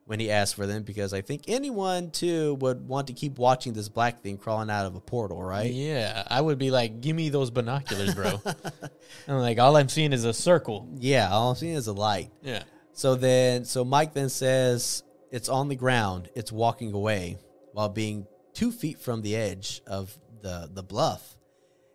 [0.05, 3.73] When he asked for them, because I think anyone too would want to keep watching
[3.73, 5.73] this black thing crawling out of a portal, right?
[5.73, 6.25] Yeah.
[6.27, 8.43] I would be like, give me those binoculars, bro.
[9.29, 10.89] I'm like, all I'm seeing is a circle.
[10.99, 12.31] Yeah, all I'm seeing is a light.
[12.43, 12.65] Yeah.
[12.93, 16.29] So then, so Mike then says it's on the ground.
[16.35, 17.39] It's walking away
[17.73, 21.37] while being two feet from the edge of the the bluff.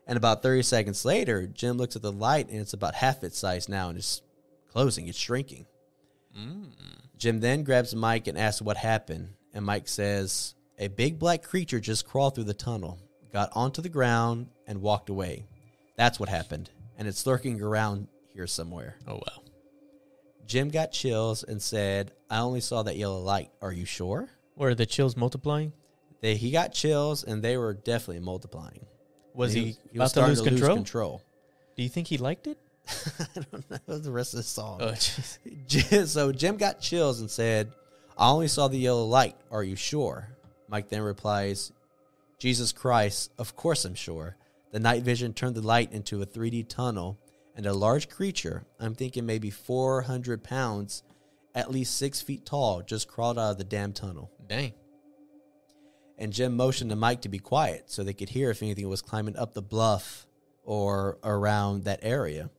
[0.07, 3.37] And about thirty seconds later, Jim looks at the light and it's about half its
[3.37, 4.21] size now and it's
[4.71, 5.07] closing.
[5.07, 5.65] It's shrinking.
[6.37, 6.71] Mm.
[7.17, 9.29] Jim then grabs Mike and asks what happened.
[9.53, 12.99] And Mike says a big black creature just crawled through the tunnel,
[13.33, 15.47] got onto the ground, and walked away.
[15.95, 16.69] That's what happened.
[16.97, 18.95] And it's lurking around here somewhere.
[19.07, 19.43] Oh, wow.
[20.45, 23.49] Jim got chills and said, I only saw that yellow light.
[23.61, 24.29] Are you sure?
[24.55, 25.73] Were the chills multiplying?
[26.21, 28.85] They, he got chills and they were definitely multiplying.
[29.33, 30.75] Was he, he about was to starting lose control?
[30.75, 31.21] control.
[31.75, 32.57] Do you think he liked it?
[33.19, 34.79] I don't know the rest of the song.
[34.81, 34.93] Oh.
[36.05, 37.73] So Jim got chills and said,
[38.17, 39.35] I only saw the yellow light.
[39.51, 40.29] Are you sure?
[40.67, 41.71] Mike then replies,
[42.39, 44.37] Jesus Christ, of course I'm sure.
[44.71, 47.19] The night vision turned the light into a 3D tunnel,
[47.55, 51.03] and a large creature, I'm thinking maybe 400 pounds,
[51.55, 54.31] at least six feet tall, just crawled out of the damn tunnel.
[54.47, 54.73] Dang.
[56.17, 59.01] And Jim motioned to Mike to be quiet so they could hear if anything was
[59.01, 60.27] climbing up the bluff
[60.63, 62.49] or around that area.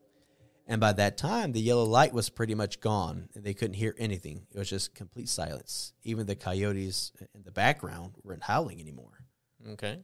[0.70, 3.94] And by that time, the yellow light was pretty much gone, and they couldn't hear
[3.98, 4.46] anything.
[4.52, 5.94] It was just complete silence.
[6.04, 9.24] Even the coyotes in the background weren't howling anymore.
[9.66, 10.00] Okay.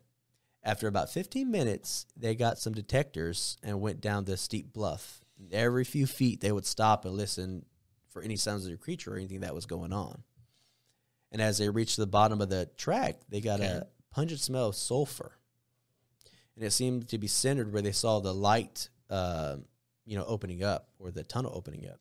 [0.63, 5.21] After about 15 minutes, they got some detectors and went down the steep bluff.
[5.53, 7.67] Every few feet, they would stop and listen
[8.09, 10.23] for any sounds of the creature or anything that was going on.
[11.31, 13.69] And as they reached the bottom of the track, they got Okay.
[13.69, 15.33] a pungent smell of sulfur.
[16.57, 19.57] And it seemed to be centered where they saw the light, uh,
[20.07, 21.99] you know, opening up or the tunnel opening up.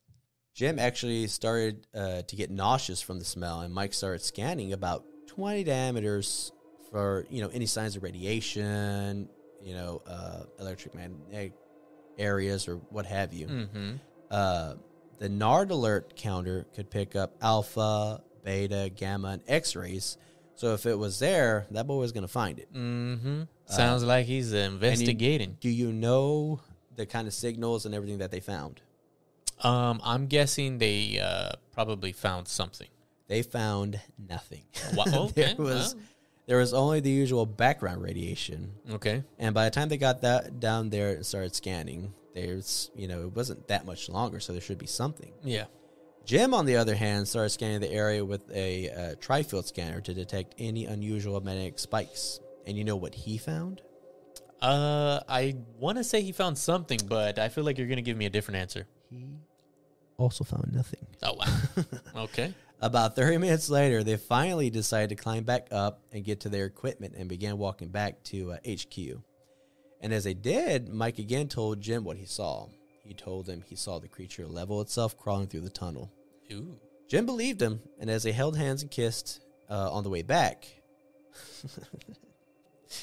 [0.54, 5.04] Jim actually started uh, to get nauseous from the smell, and Mike started scanning about
[5.28, 6.52] 20 diameters
[6.92, 9.28] for you know any signs of radiation,
[9.62, 11.54] you know, uh, electromagnetic
[12.20, 13.48] areas or what have you.
[13.48, 13.92] Mm-hmm.
[14.30, 14.76] Uh,
[15.20, 20.18] the NARD alert counter could pick up alpha, beta, gamma, and X rays.
[20.56, 22.72] So if it was there, that boy was going to find it.
[22.74, 23.44] Mm-hmm.
[23.66, 25.58] Sounds like he's investigating.
[25.60, 26.62] Do you know
[26.96, 28.82] the kind of signals and everything that they found?
[29.62, 32.88] Um, I'm guessing they uh, probably found something.
[33.28, 34.64] They found nothing.
[35.08, 36.04] Okay, there was well.
[36.48, 39.24] there was only the usual background radiation, Okay.
[39.40, 43.22] and by the time they got that down there and started scanning, there's you know
[43.24, 45.32] it wasn't that much longer, so there should be something.
[45.44, 45.66] Yeah.
[46.26, 50.14] Jim, on the other hand, started scanning the area with a uh, trifield scanner to
[50.14, 52.40] detect any unusual magnetic spikes.
[52.66, 53.82] And you know what he found?
[54.64, 58.16] Uh, I want to say he found something, but I feel like you're gonna give
[58.16, 58.88] me a different answer.
[59.10, 59.26] He
[60.18, 61.06] also found nothing.
[61.22, 61.84] Oh wow.
[62.24, 62.54] okay.
[62.80, 66.66] About 30 minutes later, they finally decided to climb back up and get to their
[66.66, 69.22] equipment and began walking back to uh, HQ.
[70.02, 72.68] And as they did, Mike again told Jim what he saw.
[73.04, 76.10] He told him he saw the creature level itself crawling through the tunnel.
[76.52, 76.78] Ooh.
[77.10, 80.68] Jim believed him, and as they held hands and kissed uh, on the way back,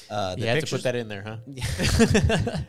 [0.09, 1.37] uh, You had to put that in there, huh?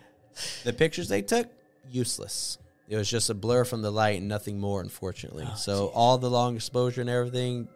[0.65, 1.47] the pictures they took
[1.91, 2.59] useless.
[2.89, 5.47] It was just a blur from the light and nothing more, unfortunately.
[5.51, 7.69] Oh, so all the long exposure and everything,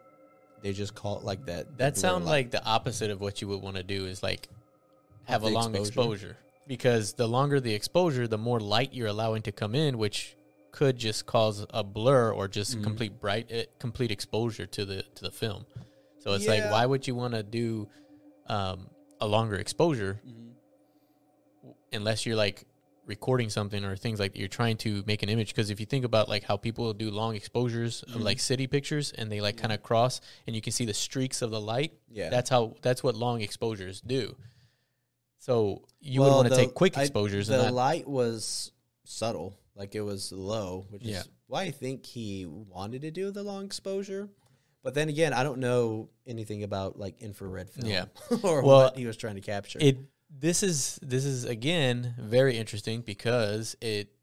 [0.61, 1.77] they just call it like that.
[1.77, 4.47] That sounds like the opposite of what you would want to do is like
[5.25, 6.11] have a long exposure.
[6.11, 6.37] exposure.
[6.67, 10.35] because the longer the exposure, the more light you're allowing to come in, which
[10.71, 12.83] could just cause a blur or just Mm-hmm.
[12.83, 15.65] complete bright, uh, complete exposure to the to the film.
[16.19, 17.87] So it's like, why would you want to do
[18.47, 20.43] um, a longer exposure Mm-hmm.
[21.93, 22.63] unless you're like
[23.05, 25.85] recording something or things like that you're trying to make an image because if you
[25.85, 28.17] think about like how people do long exposures Mm-hmm.
[28.17, 30.93] of like city pictures and they like kind of cross and you can see the
[30.93, 32.29] streaks of the light Yeah.
[32.29, 34.35] that's how that's what long exposures do
[35.39, 38.71] so you would Well, want to take quick I- exposures the and not light was
[39.05, 41.19] subtle, like it was low, which Yeah.
[41.21, 44.27] is why I think he wanted to do the long exposure.
[44.87, 48.05] But then again, I don't know anything about like infrared film, Yeah.
[48.41, 49.79] or Well, what he was trying to capture.
[49.81, 49.97] it
[50.29, 54.13] this is this is again very interesting because it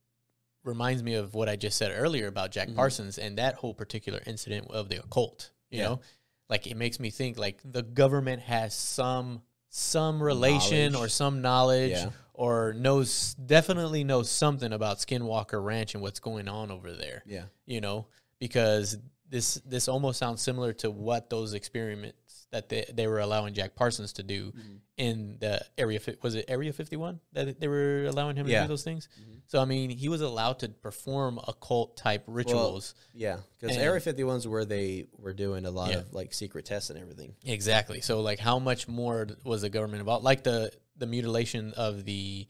[0.62, 2.76] reminds me of what I just said earlier about Jack Mhm.
[2.76, 5.50] Parsons and that whole particular incident of the occult.
[5.68, 5.84] You Yeah.
[5.84, 6.00] know,
[6.48, 11.06] like it makes me think like the government has some some relation Knowledge.
[11.06, 12.10] or some knowledge Yeah.
[12.32, 17.44] or knows definitely knows something about Skinwalker Ranch and what's going on over there yeah,
[17.66, 18.06] you know,
[18.38, 18.96] because
[19.34, 23.74] this this almost sounds similar to what those experiments that they, they were allowing Jack
[23.74, 24.76] Parsons to do Mm-hmm.
[24.96, 28.84] in the area was it area 51 that they were allowing him to do those
[28.84, 29.40] things Mhm.
[29.50, 33.38] so i mean he was allowed to perform occult type rituals yeah.
[33.58, 35.98] Because Area 51 is where they were doing a lot Yeah.
[36.02, 37.34] of like secret tests and everything.
[37.58, 40.70] exactly so like how much more was the government involved like the
[41.02, 42.46] the mutilation of the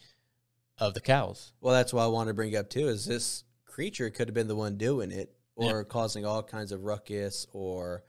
[0.78, 2.88] of the cows Well, that's what I want to bring up too.
[2.88, 5.70] Is this creature could have been the one doing it, Yeah.
[5.72, 8.02] or causing all kinds of ruckus, or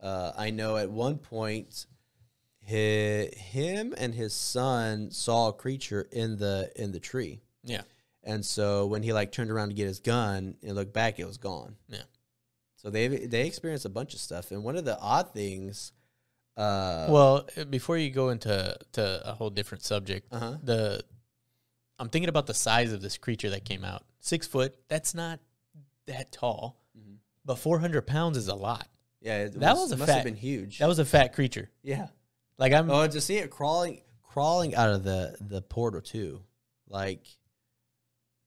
[0.00, 1.86] uh, I know at one point,
[2.68, 7.82] hi him and his son saw a creature in the in the tree, yeah
[8.22, 11.26] and so when he like turned around to get his gun and looked back, it
[11.26, 11.76] was gone.
[11.88, 12.02] Yeah.
[12.76, 15.92] So they they experienced a bunch of stuff, and one of the odd things,
[16.56, 21.04] uh, well uh, before you go into to a whole different subject uh huh, the
[21.98, 24.02] I'm thinking about the size of this creature that came out.
[24.20, 24.74] Six foot.
[24.88, 25.40] That's not
[26.06, 26.79] that tall.
[27.50, 28.86] But 400 pounds is a lot.
[29.20, 30.78] yeah, it That was a must fat- have been huge.
[30.78, 31.68] That was a fat creature.
[31.82, 32.06] yeah.
[32.58, 32.90] Like I'm.
[32.90, 36.42] Oh, to see it crawling crawling out of the the portal too.
[36.88, 37.26] Like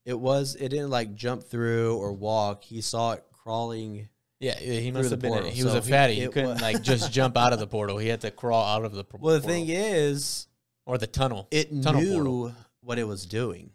[0.06, 2.63] it was it didn't like jump through or walk.
[2.63, 4.08] He saw it crawling.
[4.39, 5.32] yeah, he must have been.
[5.32, 5.50] portal.
[5.50, 6.16] he was a fatty.
[6.16, 7.98] He, it couldn't like just jump out of the portal.
[7.98, 10.48] He had to crawl out of the Well, the thing is,
[10.86, 11.48] or the tunnel.
[11.52, 12.56] it Tunnel knew portal.
[12.82, 13.72] what it was doing.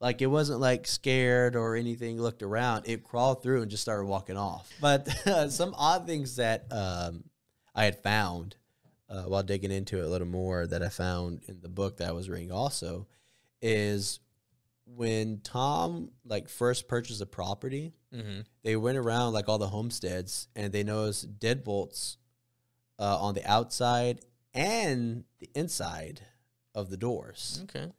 [0.00, 2.84] Like it wasn't like scared or anything, looked around.
[2.88, 4.70] It crawled through and just started walking off.
[4.80, 5.08] But
[5.50, 7.24] some odd things that um,
[7.74, 8.56] I had found
[9.10, 12.08] uh, while digging into it a little more that I found in the book that
[12.08, 13.08] I was reading also
[13.60, 14.20] is
[14.86, 18.40] when Tom like first purchased the property, Mm-hmm.
[18.62, 22.16] they went around like all the homesteads and they noticed deadbolts
[22.98, 24.20] uh, on the outside
[24.54, 26.22] and the inside
[26.74, 27.92] of the doors Okay.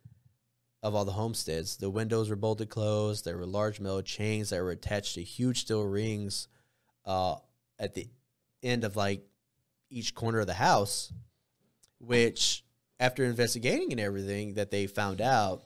[0.82, 1.78] Of all the homesteads.
[1.78, 3.26] The windows were bolted closed.
[3.26, 6.48] There were large metal chains that were attached to huge steel rings
[7.06, 7.36] uh,
[7.78, 8.08] at the
[8.64, 9.22] end of like
[9.90, 11.12] each corner of the house.
[12.00, 12.64] Which,
[13.00, 15.64] after investigating and everything, that they found out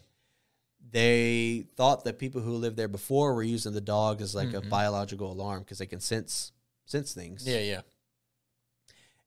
[0.91, 4.61] they thought that people who lived there before were using the dog as like a
[4.61, 4.69] Mhm.
[4.69, 6.51] biological alarm because they can sense
[6.85, 7.47] sense things.
[7.47, 7.81] Yeah, yeah.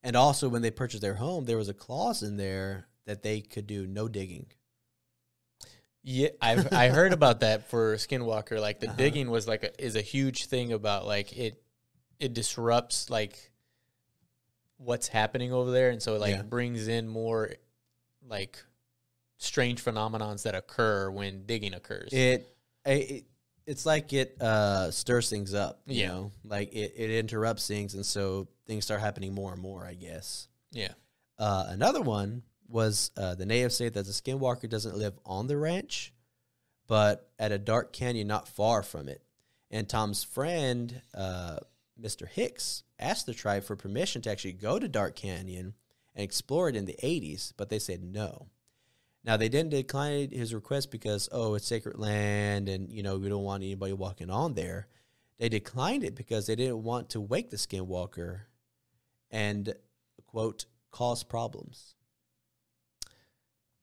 [0.02, 3.40] And also, when they purchased their home, there was a clause in there that they
[3.40, 4.46] could do no digging.
[6.08, 8.60] Yeah, I've I heard about that for Skinwalker.
[8.60, 8.96] Like the Uh-huh.
[8.96, 11.60] digging was like a, is a huge thing about like it
[12.20, 13.50] it disrupts like
[14.76, 16.42] what's happening over there, and so it like Yeah.
[16.42, 17.54] brings in more
[18.22, 18.62] like
[19.38, 22.12] strange phenomenons that occur when digging occurs.
[22.12, 22.46] It,
[22.84, 23.24] it
[23.66, 25.80] it's like it uh, stirs things up.
[25.86, 26.08] You Yeah.
[26.08, 29.84] know, like it, it interrupts things, and so things start happening more and more.
[29.84, 30.46] I guess.
[30.70, 30.92] yeah,
[31.36, 35.56] Uh, another one was uh, the natives say that the skinwalker doesn't live on the
[35.56, 36.12] ranch,
[36.86, 39.22] but at a dark canyon not far from it.
[39.70, 41.58] And Tom's friend, uh,
[42.00, 42.28] Mr.
[42.28, 45.74] Hicks, asked the tribe for permission to actually go to Dark Canyon
[46.14, 48.48] and explore it in the 80s, but they said no.
[49.24, 53.28] Now they didn't decline his request because oh it's sacred land and you know we
[53.28, 54.86] don't want anybody walking on there.
[55.38, 58.42] They declined it because they didn't want to wake the skinwalker
[59.30, 59.74] and
[60.26, 61.95] quote cause problems.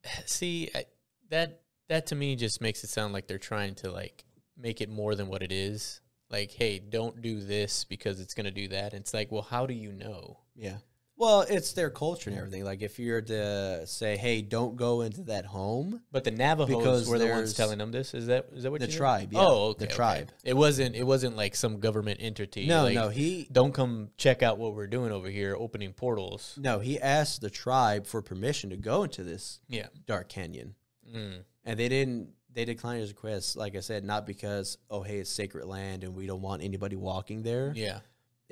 [0.25, 0.85] see I,
[1.29, 4.23] that that to me just makes it sound like they're trying to like
[4.57, 6.01] make it more than what it is.
[6.29, 8.93] Like, hey, don't do this because it's gonna do that.
[8.93, 10.39] it's like, well, how do you know?
[10.55, 10.77] Yeah.
[11.15, 12.63] Well, it's their culture and everything.
[12.65, 17.07] Like if you're to say, "Hey, don't go into that home," But the Navajos Because
[17.09, 18.13] were the ones telling them this.
[18.13, 19.39] Is that is that what The tribe, yeah.
[19.41, 19.95] Oh, okay, The okay.
[19.95, 20.31] tribe.
[20.43, 20.95] It wasn't.
[20.95, 22.65] It wasn't like some government entity.
[22.65, 26.57] no, like, no, he Don't come check out what we're doing over here, opening portals.
[26.59, 29.87] no, he asked the tribe for permission to go into this Yeah.
[30.07, 30.75] dark canyon,
[31.13, 31.43] Mm.
[31.63, 32.29] and they didn't.
[32.51, 33.55] They declined his request.
[33.55, 36.95] Like I said, not because oh hey it's sacred land and we don't want anybody
[36.95, 37.71] walking there.
[37.75, 37.99] Yeah.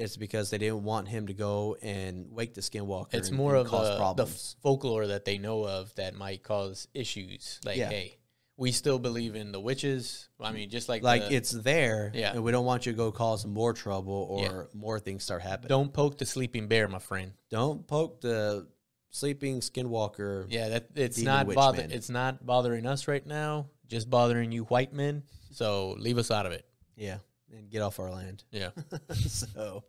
[0.02, 3.14] It's because they didn't want him to go and wake the skinwalker.
[3.14, 4.30] It's and, more and of cause the, the
[4.62, 7.60] folklore that they know of that might cause issues.
[7.64, 7.90] Like, Yeah.
[7.90, 8.18] hey,
[8.58, 10.28] we still believe in the witches.
[10.40, 12.34] I mean, just like like the- it's there, Yeah.
[12.34, 14.64] and we don't want you to go cause more trouble or Yeah.
[14.80, 15.70] more things start happening.
[15.70, 17.34] don't poke the sleeping bear, my friend.
[17.50, 18.68] don't poke the
[19.10, 20.46] sleeping skinwalker.
[20.50, 21.80] Yeah, that it's not bother.
[21.82, 21.92] man.
[21.92, 23.68] It's not bothering us right now.
[23.88, 25.24] Just bothering you, white men.
[25.52, 26.66] So leave us out of it.
[26.96, 27.18] Yeah,
[27.52, 28.44] and get off our land.
[28.52, 28.70] Yeah.
[29.14, 29.84] so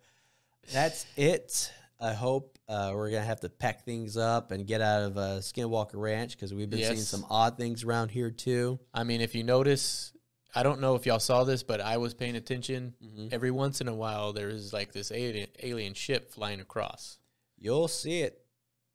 [0.72, 1.72] that's it.
[2.00, 5.20] I hope uh, we're gonna have to pack things up and get out of uh,
[5.38, 8.80] Skinwalker Ranch because we've been seeing some odd things around here too.
[8.92, 10.12] I mean, if you notice,
[10.54, 12.94] I don't know if y'all saw this, but I was paying attention.
[13.02, 13.32] Mhm.
[13.32, 17.18] Every once in a while, there is like this alien, alien ship flying across.
[17.56, 18.44] You'll see it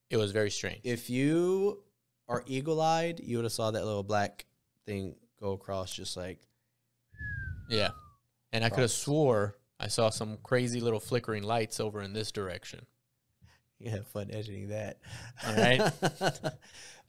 [0.09, 0.81] It was very strange.
[0.83, 1.83] if you
[2.27, 3.21] are eagle-eyed.
[3.21, 4.45] You would have saw that little black
[4.85, 6.39] thing go across, just like
[7.69, 7.91] yeah.
[8.53, 12.31] And I could have swore I saw some crazy little flickering lights over in this
[12.31, 12.85] direction.
[13.79, 14.99] you have fun editing that.
[15.45, 15.91] All right.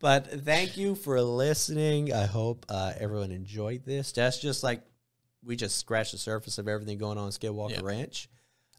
[0.01, 2.13] but thank you for listening.
[2.13, 4.13] I hope uh, everyone enjoyed this.
[4.13, 4.83] That's just like
[5.43, 7.81] we just scratched the surface of everything going on in Skinwalker Yeah.
[7.83, 8.29] Ranch.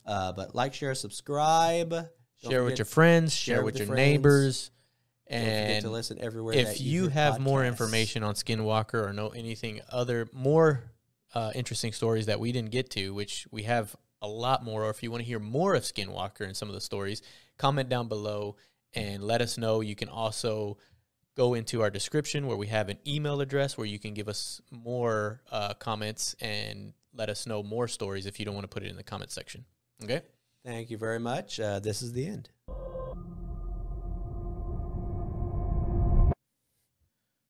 [0.06, 1.89] Uh, but like, share, subscribe.
[1.89, 3.98] Don't share with your friends, share, share with with your friends.
[3.98, 4.72] neighbors.
[5.32, 6.56] And to listen everywhere.
[6.56, 10.88] if you hear have more information on Skinwalker or know anything other more
[11.34, 14.89] uh, interesting stories that we didn't get to, which we have a lot more, or
[14.89, 17.22] if you want to hear more of Skinwalker and some of the stories,
[17.58, 18.56] comment down below
[18.94, 19.82] and let us know.
[19.82, 20.78] You can also
[21.38, 24.60] go into our description where we have an email address where you can give us
[24.72, 28.84] more uh, comments and let us know more stories if you don't want to put
[28.84, 29.65] it in the comment section.
[30.04, 30.22] Okay.
[30.65, 31.60] Thank you very much.
[31.60, 32.50] Uh, this is the end.